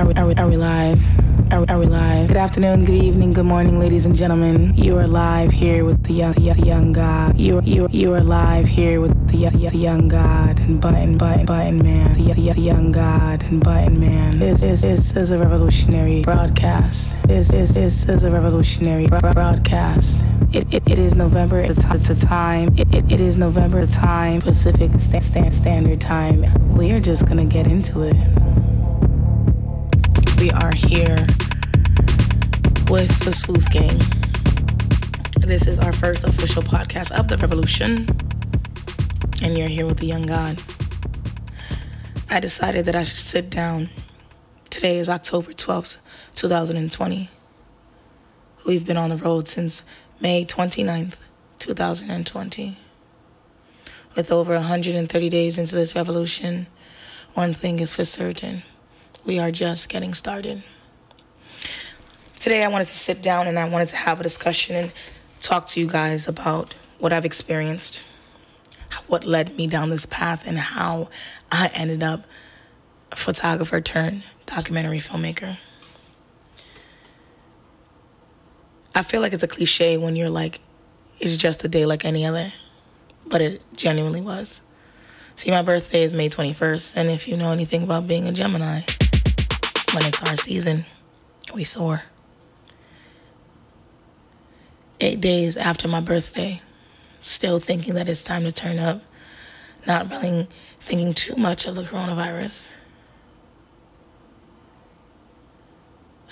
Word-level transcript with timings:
are 0.00 0.06
we, 0.06 0.14
are 0.14 0.26
we, 0.26 0.34
are 0.36 0.48
we 0.48 0.56
live? 0.56 1.02
Are, 1.52 1.64
are 1.68 1.78
we 1.78 1.84
live? 1.86 2.28
Good 2.28 2.36
afternoon, 2.38 2.84
good 2.86 2.94
evening, 2.94 3.34
good 3.34 3.44
morning, 3.44 3.78
ladies 3.78 4.06
and 4.06 4.16
gentlemen. 4.16 4.74
You 4.74 4.96
are 4.96 5.06
live 5.06 5.50
here 5.50 5.84
with 5.84 6.02
the 6.04 6.14
young, 6.14 6.32
the 6.32 6.54
young 6.64 6.92
God. 6.94 7.38
You 7.38 7.58
are, 7.58 7.62
you, 7.62 7.86
you 7.90 8.14
are 8.14 8.22
live 8.22 8.66
here 8.66 9.02
with 9.02 9.28
the, 9.28 9.36
young- 9.36 9.52
the 9.58 9.76
young 9.76 10.08
God 10.08 10.58
and 10.60 10.80
button, 10.80 11.18
button, 11.18 11.44
button 11.44 11.78
man. 11.82 12.14
The, 12.14 12.32
the, 12.32 12.52
the 12.52 12.60
young 12.62 12.92
God 12.92 13.42
and 13.42 13.62
button 13.62 14.00
man. 14.00 14.38
This 14.38 14.62
is 14.62 14.80
this 14.82 15.14
is 15.16 15.32
a 15.32 15.38
revolutionary 15.38 16.22
broadcast. 16.22 17.16
This 17.26 17.48
this 17.48 17.74
this 17.74 18.08
is 18.08 18.24
a 18.24 18.30
revolutionary 18.30 19.06
broadcast. 19.08 20.24
It, 20.52 20.72
it, 20.72 20.82
it 20.88 20.98
is 20.98 21.14
November. 21.14 21.60
It's 21.60 21.84
a, 21.84 21.94
it's 21.94 22.08
a 22.08 22.14
time. 22.14 22.74
It, 22.78 22.92
it, 22.94 23.12
it 23.12 23.20
is 23.20 23.36
November 23.36 23.86
time 23.86 24.40
Pacific 24.40 24.92
sta- 24.98 25.20
sta- 25.20 25.50
Standard 25.50 26.00
Time. 26.00 26.74
We 26.74 26.90
are 26.92 27.00
just 27.00 27.26
gonna 27.26 27.44
get 27.44 27.66
into 27.66 28.02
it. 28.02 28.16
We 30.40 30.50
are 30.52 30.72
here 30.72 31.26
with 32.88 33.14
the 33.26 33.30
Sleuth 33.30 33.70
Gang. 33.70 33.98
This 35.38 35.66
is 35.66 35.78
our 35.78 35.92
first 35.92 36.24
official 36.24 36.62
podcast 36.62 37.12
of 37.12 37.28
the 37.28 37.36
Revolution, 37.36 38.08
and 39.42 39.58
you're 39.58 39.68
here 39.68 39.84
with 39.84 39.98
the 39.98 40.06
Young 40.06 40.24
God. 40.24 40.58
I 42.30 42.40
decided 42.40 42.86
that 42.86 42.96
I 42.96 43.02
should 43.02 43.18
sit 43.18 43.50
down. 43.50 43.90
Today 44.70 44.98
is 44.98 45.10
October 45.10 45.52
12th, 45.52 45.98
2020. 46.36 47.28
We've 48.64 48.86
been 48.86 48.96
on 48.96 49.10
the 49.10 49.18
road 49.18 49.46
since 49.46 49.82
May 50.22 50.46
29th, 50.46 51.18
2020. 51.58 52.78
With 54.16 54.32
over 54.32 54.54
130 54.54 55.28
days 55.28 55.58
into 55.58 55.74
this 55.74 55.94
revolution, 55.94 56.66
one 57.34 57.52
thing 57.52 57.78
is 57.80 57.94
for 57.94 58.06
certain 58.06 58.62
we 59.24 59.38
are 59.38 59.50
just 59.50 59.88
getting 59.88 60.14
started. 60.14 60.62
Today, 62.38 62.64
I 62.64 62.68
wanted 62.68 62.86
to 62.86 62.94
sit 62.94 63.22
down 63.22 63.46
and 63.46 63.58
I 63.58 63.68
wanted 63.68 63.88
to 63.88 63.96
have 63.96 64.20
a 64.20 64.22
discussion 64.22 64.76
and 64.76 64.92
talk 65.40 65.66
to 65.68 65.80
you 65.80 65.86
guys 65.86 66.26
about 66.26 66.74
what 66.98 67.12
I've 67.12 67.24
experienced, 67.24 68.04
what 69.06 69.24
led 69.24 69.56
me 69.56 69.66
down 69.66 69.88
this 69.88 70.06
path, 70.06 70.46
and 70.46 70.58
how 70.58 71.10
I 71.52 71.70
ended 71.74 72.02
up 72.02 72.24
a 73.12 73.16
photographer 73.16 73.80
turned 73.80 74.24
documentary 74.46 74.98
filmmaker. 74.98 75.58
I 78.94 79.02
feel 79.02 79.20
like 79.20 79.32
it's 79.32 79.42
a 79.42 79.48
cliche 79.48 79.96
when 79.96 80.16
you're 80.16 80.30
like, 80.30 80.60
it's 81.18 81.36
just 81.36 81.64
a 81.64 81.68
day 81.68 81.86
like 81.86 82.04
any 82.04 82.24
other, 82.24 82.52
but 83.26 83.40
it 83.40 83.62
genuinely 83.76 84.20
was. 84.20 84.62
See, 85.36 85.50
my 85.50 85.62
birthday 85.62 86.02
is 86.02 86.12
May 86.12 86.28
21st, 86.28 86.96
and 86.96 87.08
if 87.08 87.28
you 87.28 87.36
know 87.36 87.52
anything 87.52 87.82
about 87.82 88.06
being 88.06 88.26
a 88.26 88.32
Gemini, 88.32 88.80
when 89.94 90.04
it's 90.04 90.22
our 90.22 90.36
season, 90.36 90.84
we 91.52 91.64
soar. 91.64 92.04
Eight 95.00 95.20
days 95.20 95.56
after 95.56 95.88
my 95.88 96.00
birthday, 96.00 96.62
still 97.22 97.58
thinking 97.58 97.94
that 97.94 98.08
it's 98.08 98.22
time 98.22 98.44
to 98.44 98.52
turn 98.52 98.78
up, 98.78 99.02
not 99.86 100.08
really 100.10 100.46
thinking 100.78 101.12
too 101.12 101.34
much 101.36 101.66
of 101.66 101.74
the 101.74 101.82
coronavirus. 101.82 102.70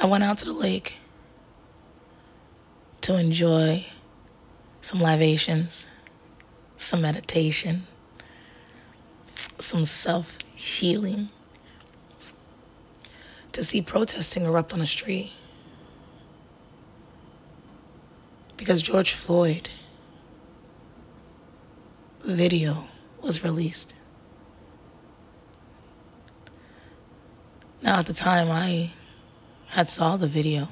I 0.00 0.06
went 0.06 0.22
out 0.22 0.38
to 0.38 0.44
the 0.44 0.52
lake 0.52 0.98
to 3.00 3.18
enjoy 3.18 3.86
some 4.80 5.00
libations, 5.00 5.88
some 6.76 7.00
meditation, 7.00 7.86
some 9.58 9.84
self 9.84 10.38
healing, 10.54 11.30
to 13.58 13.64
see 13.64 13.82
protesting 13.82 14.44
erupt 14.44 14.72
on 14.72 14.78
the 14.78 14.86
street. 14.86 15.32
Because 18.56 18.80
George 18.80 19.12
Floyd 19.12 19.68
video 22.22 22.86
was 23.20 23.42
released. 23.42 23.96
Now, 27.82 27.98
at 27.98 28.06
the 28.06 28.12
time, 28.12 28.48
I 28.48 28.92
had 29.70 29.90
saw 29.90 30.16
the 30.16 30.28
video. 30.28 30.68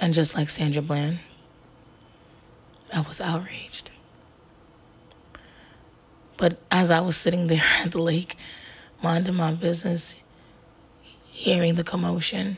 And 0.00 0.14
just 0.14 0.36
like 0.36 0.48
Sandra 0.48 0.82
Bland, 0.82 1.18
I 2.94 3.00
was 3.00 3.20
outraged. 3.20 3.90
But 6.36 6.60
as 6.70 6.92
I 6.92 7.00
was 7.00 7.16
sitting 7.16 7.48
there 7.48 7.64
at 7.84 7.90
the 7.90 8.00
lake, 8.00 8.36
minding 9.04 9.34
my 9.34 9.52
business, 9.52 10.24
hearing 11.26 11.74
the 11.74 11.84
commotion, 11.84 12.56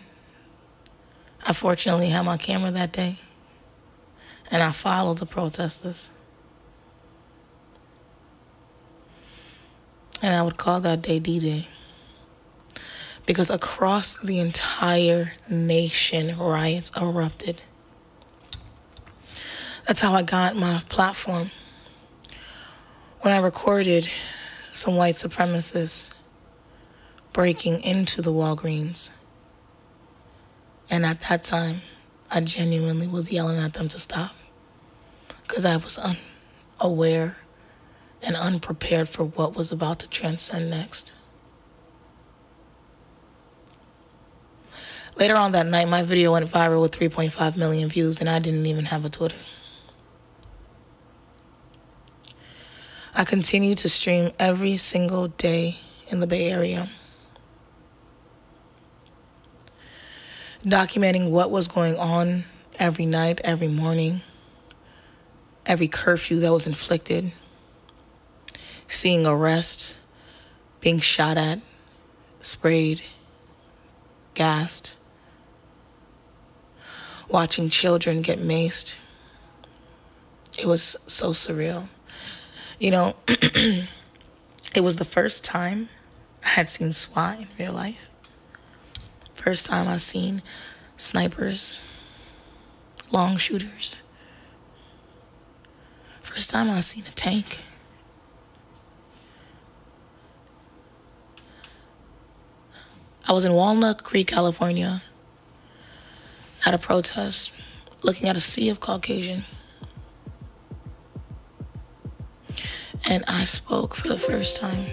I 1.45 1.53
fortunately 1.53 2.09
had 2.09 2.25
my 2.25 2.37
camera 2.37 2.71
that 2.71 2.93
day, 2.93 3.19
and 4.51 4.63
I 4.63 4.71
followed 4.71 5.19
the 5.19 5.27
protesters. 5.27 6.11
And 10.23 10.35
I 10.35 10.43
would 10.43 10.57
call 10.57 10.81
that 10.81 11.03
day 11.03 11.19
D 11.19 11.41
Day. 11.41 11.69
Because 13.27 13.51
across 13.51 14.17
the 14.19 14.39
entire 14.39 15.33
nation, 15.51 16.39
riots 16.39 16.97
erupted. 16.97 17.61
That's 19.85 20.01
how 20.01 20.15
I 20.15 20.23
got 20.23 20.55
my 20.55 20.81
platform. 20.89 21.51
When 23.23 23.35
I 23.35 23.39
recorded 23.39 24.09
some 24.73 24.95
white 24.95 25.15
supremacists 25.15 26.16
breaking 27.37 27.83
into 27.83 28.23
the 28.23 28.33
Walgreens. 28.33 29.11
And 30.89 31.05
at 31.05 31.21
that 31.29 31.45
time, 31.45 31.83
I 32.31 32.41
genuinely 32.41 33.07
was 33.07 33.31
yelling 33.31 33.59
at 33.59 33.75
them 33.75 33.89
to 33.89 33.99
stop 33.99 34.35
because 35.43 35.67
I 35.67 35.77
was 35.77 35.99
unaware 36.81 37.37
and 38.23 38.37
unprepared 38.37 39.11
for 39.11 39.25
what 39.25 39.55
was 39.55 39.71
about 39.71 39.99
to 39.99 40.09
transcend 40.09 40.71
next. 40.71 41.13
Later 45.19 45.37
on 45.37 45.53
that 45.53 45.67
night, 45.67 45.89
my 45.91 46.03
video 46.03 46.33
went 46.33 46.47
viral 46.47 46.81
with 46.81 46.99
3.5 46.99 47.59
million 47.59 47.91
views, 47.91 48.19
and 48.19 48.31
I 48.31 48.39
didn't 48.39 48.65
even 48.65 48.87
have 48.87 49.05
a 49.05 49.11
Twitter. 49.11 49.37
I 53.15 53.27
continued 53.27 53.77
to 53.79 53.91
stream 53.91 54.33
every 54.39 54.79
single 54.79 55.29
day 55.29 55.81
in 56.09 56.21
the 56.21 56.27
Bay 56.27 56.51
Area, 56.51 56.89
documenting 60.65 61.31
what 61.31 61.51
was 61.51 61.69
going 61.69 61.97
on 61.97 62.45
every 62.79 63.07
night, 63.07 63.41
every 63.45 63.69
morning, 63.69 64.23
every 65.65 65.89
curfew 65.89 66.41
that 66.41 66.53
was 66.53 66.67
inflicted, 66.67 67.33
seeing 68.89 69.27
arrests, 69.27 69.97
being 70.81 71.01
shot 71.01 71.37
at, 71.37 71.61
sprayed, 72.41 73.03
gassed, 74.35 74.95
watching 77.29 77.69
children 77.69 78.23
get 78.23 78.39
maced. 78.39 78.97
It 80.59 80.67
was 80.67 80.97
so 81.07 81.31
surreal. 81.31 81.89
You 82.79 82.91
know, 82.91 83.17
it 83.29 84.83
was 84.83 84.97
the 84.97 85.05
first 85.05 85.45
time 85.45 85.89
I 86.45 86.49
had 86.51 86.71
seen 86.71 86.93
SWAT 86.93 87.41
in 87.41 87.49
real 87.59 87.73
life. 87.73 88.11
First 89.47 89.67
time 89.67 89.87
I 89.87 89.99
seen 89.99 90.43
snipers, 90.97 91.79
long 93.13 93.37
shooters. 93.37 93.97
First 96.21 96.51
time 96.51 96.69
I 96.69 96.81
seen 96.81 97.05
a 97.07 97.15
tank. 97.15 97.61
I 103.29 103.33
was 103.33 103.45
in 103.45 103.53
Walnut 103.53 104.03
Creek, 104.03 104.27
California, 104.27 105.03
at 106.67 106.75
a 106.75 106.79
protest, 106.79 107.53
looking 108.03 108.29
at 108.29 108.37
a 108.37 108.41
sea 108.41 108.69
of 108.69 108.81
Caucasian. 108.81 109.45
And 113.09 113.25
I 113.29 113.45
spoke 113.45 113.95
for 113.95 114.09
the 114.09 114.19
first 114.19 114.57
time. 114.57 114.87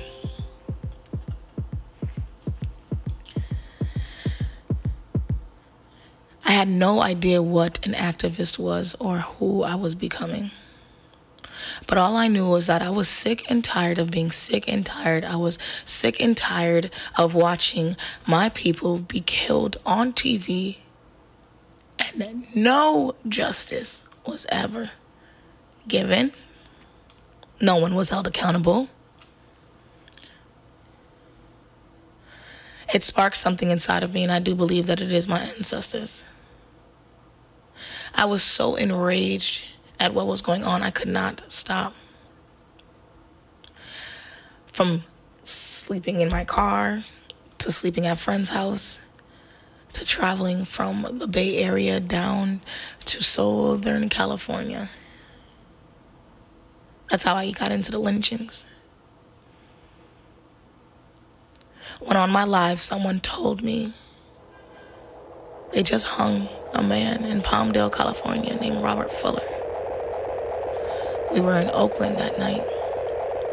I 6.54 6.58
had 6.58 6.68
no 6.68 7.02
idea 7.02 7.42
what 7.42 7.84
an 7.84 7.94
activist 7.94 8.60
was 8.60 8.94
or 9.00 9.18
who 9.18 9.64
I 9.64 9.74
was 9.74 9.96
becoming. 9.96 10.52
But 11.88 11.98
all 11.98 12.16
I 12.16 12.28
knew 12.28 12.48
was 12.48 12.68
that 12.68 12.84
I 12.84 12.92
was 12.92 13.10
sick 13.10 13.50
and 13.50 13.64
tired 13.64 13.98
of 13.98 14.12
being 14.12 14.30
sick 14.30 14.68
and 14.68 14.86
tired. 14.86 15.26
I 15.26 15.36
was 15.36 15.58
sick 15.84 16.22
and 16.22 16.38
tired 16.38 16.92
of 17.18 17.34
watching 17.34 17.96
my 18.28 18.50
people 18.50 19.00
be 19.00 19.22
killed 19.22 19.78
on 19.84 20.14
TV 20.14 20.78
and 21.98 22.22
that 22.22 22.56
no 22.56 23.16
justice 23.28 24.08
was 24.24 24.46
ever 24.52 24.92
given. 25.88 26.34
No 27.60 27.78
one 27.78 27.96
was 27.96 28.12
held 28.12 28.28
accountable. 28.28 28.90
it 32.94 33.02
sparked 33.02 33.38
something 33.38 33.72
inside 33.72 34.04
of 34.04 34.14
me, 34.14 34.22
and 34.22 34.32
I 34.32 34.38
do 34.38 34.54
believe 34.54 34.86
that 34.86 35.02
it 35.02 35.12
is 35.12 35.28
my 35.28 35.40
ancestors. 35.40 36.24
I 38.16 38.26
was 38.26 38.44
so 38.44 38.76
enraged 38.76 39.66
at 40.00 40.14
what 40.14 40.28
was 40.28 40.42
going 40.42 40.64
on, 40.64 40.84
I 40.84 40.92
could 40.92 41.08
not 41.08 41.44
stop. 41.48 41.96
From 44.68 45.04
sleeping 45.44 46.22
in 46.22 46.30
my 46.30 46.46
car 46.46 47.04
to 47.60 47.72
sleeping 47.72 48.06
at 48.06 48.18
friend's 48.18 48.50
house 48.50 49.02
to 49.94 50.04
traveling 50.06 50.66
from 50.66 51.06
the 51.20 51.28
Bay 51.28 51.58
Area 51.58 52.00
down 52.00 52.62
to 53.06 53.24
Southern 53.24 54.10
California. 54.10 54.90
That's 57.10 57.24
how 57.24 57.36
I 57.36 57.52
got 57.52 57.72
into 57.72 57.92
the 57.92 58.00
lynchings. 58.00 58.66
When 62.00 62.18
on 62.18 62.32
my 62.32 62.44
live, 62.44 62.80
someone 62.80 63.20
told 63.20 63.62
me 63.62 63.94
they 65.74 65.82
just 65.82 66.06
hung 66.06 66.48
a 66.74 66.84
man 66.84 67.26
in 67.26 67.42
Palmdale, 67.42 67.92
California 67.92 68.56
named 68.56 68.84
Robert 68.84 69.12
Fuller. 69.12 69.42
We 71.34 71.42
were 71.42 71.60
in 71.60 71.70
Oakland 71.74 72.20
that 72.20 72.38
night 72.38 72.62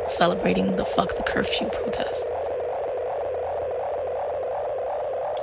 celebrating 0.06 0.76
the 0.76 0.84
fuck 0.84 1.16
the 1.16 1.22
curfew 1.22 1.68
protest. 1.68 2.28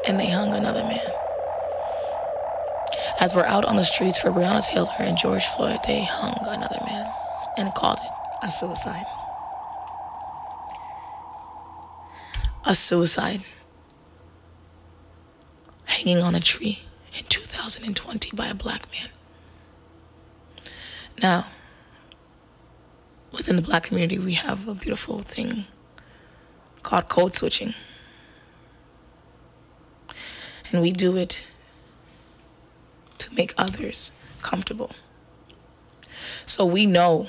And 0.08 0.20
they 0.20 0.30
hung 0.30 0.54
another 0.54 0.84
man. 0.84 1.10
As 3.20 3.34
we're 3.34 3.46
out 3.46 3.66
on 3.66 3.78
the 3.78 3.84
streets 3.84 4.20
for 4.20 4.30
Breonna 4.30 4.66
Taylor 4.66 4.92
and 5.00 5.18
George 5.18 5.46
Floyd, 5.46 5.80
they 5.88 6.04
hung 6.04 6.38
another 6.42 6.80
man 6.86 7.12
and 7.58 7.74
called 7.74 7.98
it 7.98 8.12
a 8.44 8.50
suicide. 8.50 9.06
A 12.66 12.76
suicide. 12.76 13.44
Hanging 16.08 16.24
on 16.24 16.36
a 16.36 16.40
tree 16.40 16.84
in 17.18 17.26
2020 17.26 18.32
by 18.34 18.48
a 18.48 18.56
black 18.56 18.88
man. 18.94 19.10
Now, 21.22 21.48
within 23.34 23.58
the 23.58 23.62
black 23.62 23.84
community, 23.84 24.18
we 24.18 24.36
have 24.36 24.70
a 24.70 24.74
beautiful 24.74 25.20
thing 25.20 25.66
called 26.82 27.10
code 27.10 27.34
switching. 27.34 27.74
And 30.72 30.82
we 30.82 30.94
do 30.94 31.18
it 31.18 31.46
to 33.18 33.34
make 33.34 33.54
others 33.58 34.14
comfortable. 34.42 34.94
So 36.46 36.66
we 36.66 36.86
know 36.86 37.28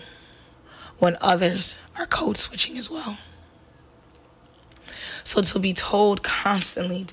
when 1.00 1.16
others 1.20 1.80
are 1.98 2.06
code 2.06 2.36
switching 2.36 2.78
as 2.78 2.88
well. 2.88 3.18
So 5.24 5.40
to 5.40 5.58
be 5.58 5.72
told 5.72 6.22
constantly, 6.22 7.06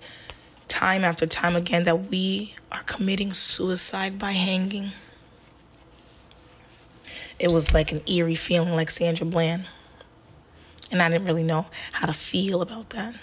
time 0.67 1.03
after 1.03 1.25
time 1.25 1.55
again, 1.55 1.83
that 1.83 2.09
we 2.09 2.55
are 2.71 2.83
committing 2.83 3.33
suicide 3.33 4.19
by 4.19 4.31
hanging, 4.31 4.91
it 7.39 7.51
was 7.51 7.73
like 7.73 7.91
an 7.91 8.01
eerie 8.07 8.35
feeling, 8.35 8.75
like 8.75 8.89
Sandra 8.89 9.25
Bland. 9.25 9.65
And 10.91 11.01
I 11.01 11.09
didn't 11.09 11.25
really 11.25 11.43
know 11.43 11.65
how 11.91 12.07
to 12.07 12.13
feel 12.13 12.61
about 12.61 12.91
that. 12.91 13.15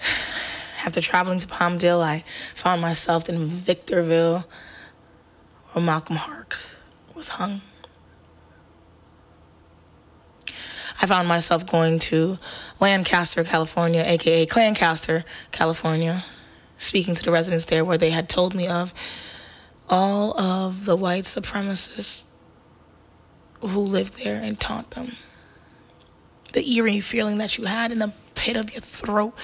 After 0.84 1.00
traveling 1.00 1.38
to 1.40 1.48
Palmdale, 1.48 2.02
I 2.02 2.22
found 2.54 2.80
myself 2.80 3.28
in 3.28 3.46
Victorville, 3.46 4.44
where 5.72 5.84
Malcolm 5.84 6.16
Harsch 6.16 6.76
was 7.14 7.30
hung. 7.30 7.62
I 11.02 11.06
found 11.06 11.26
myself 11.26 11.66
going 11.66 11.98
to 11.98 12.38
Lancaster, 12.78 13.42
California, 13.42 14.04
aka 14.06 14.46
Clancaster, 14.46 15.24
California, 15.50 16.24
speaking 16.78 17.16
to 17.16 17.24
the 17.24 17.32
residents 17.32 17.66
there 17.66 17.84
where 17.84 17.98
they 17.98 18.10
had 18.10 18.28
told 18.28 18.54
me 18.54 18.68
of 18.68 18.94
all 19.88 20.38
of 20.40 20.84
the 20.84 20.94
white 20.94 21.24
supremacists 21.24 22.24
who 23.60 23.80
lived 23.80 24.22
there 24.22 24.40
and 24.40 24.60
taught 24.60 24.92
them. 24.92 25.16
The 26.52 26.64
eerie 26.70 27.00
feeling 27.00 27.38
that 27.38 27.58
you 27.58 27.64
had 27.64 27.90
in 27.90 27.98
the 27.98 28.12
pit 28.36 28.56
of 28.56 28.72
your 28.72 28.80
throat 28.80 29.34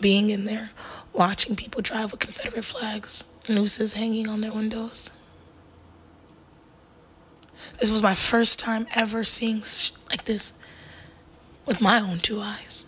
being 0.00 0.30
in 0.30 0.44
there, 0.44 0.70
watching 1.12 1.54
people 1.54 1.82
drive 1.82 2.12
with 2.12 2.20
Confederate 2.20 2.64
flags, 2.64 3.24
nooses 3.46 3.92
hanging 3.92 4.26
on 4.26 4.40
their 4.40 4.52
windows. 4.52 5.10
This 7.78 7.90
was 7.90 8.02
my 8.02 8.14
first 8.14 8.58
time 8.58 8.86
ever 8.94 9.24
seeing 9.24 9.62
like 10.10 10.24
this 10.24 10.60
with 11.66 11.80
my 11.80 12.00
own 12.00 12.18
two 12.18 12.40
eyes. 12.40 12.86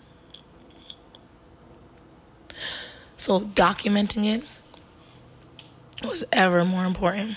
So 3.16 3.40
documenting 3.40 4.26
it 4.26 4.44
was 6.04 6.24
ever 6.32 6.64
more 6.64 6.84
important. 6.84 7.36